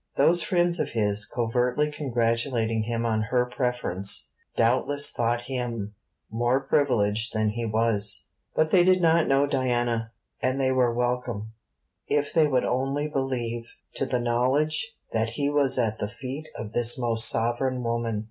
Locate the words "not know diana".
8.99-10.11